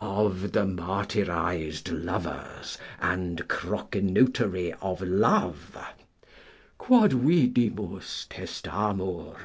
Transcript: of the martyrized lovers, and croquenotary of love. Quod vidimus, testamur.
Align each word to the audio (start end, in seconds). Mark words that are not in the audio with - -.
of 0.00 0.52
the 0.52 0.64
martyrized 0.64 1.88
lovers, 1.90 2.78
and 3.00 3.48
croquenotary 3.48 4.72
of 4.80 5.02
love. 5.02 5.76
Quod 6.78 7.10
vidimus, 7.10 8.28
testamur. 8.28 9.36